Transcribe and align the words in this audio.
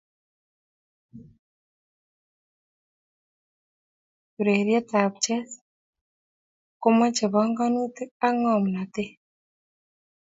Urerietab 4.37 5.13
chess 5.23 5.49
komochei 6.81 7.31
pongonutik 7.33 8.09
ak 8.25 8.33
ngomnoteet 8.41 9.17